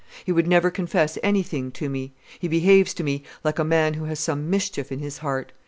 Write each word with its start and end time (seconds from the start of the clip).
He 0.25 0.31
would 0.31 0.47
never 0.47 0.71
confess 0.71 1.19
anything 1.21 1.69
to 1.73 1.87
me; 1.87 2.11
he 2.39 2.47
behaves 2.47 2.91
to 2.95 3.03
me 3.03 3.21
like 3.43 3.59
a 3.59 3.63
man 3.63 3.93
who 3.93 4.05
has 4.05 4.19
some 4.19 4.49
mischief 4.49 4.91
in 4.91 4.97
his 4.97 5.19
heart. 5.19 5.51